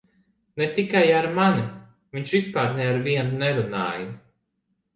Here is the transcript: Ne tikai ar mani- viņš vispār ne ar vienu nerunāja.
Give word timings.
Ne 0.57 0.65
tikai 0.77 1.09
ar 1.17 1.27
mani- 1.35 1.67
viņš 2.19 2.35
vispār 2.37 2.75
ne 2.81 2.89
ar 2.95 2.99
vienu 3.11 3.41
nerunāja. 3.45 4.11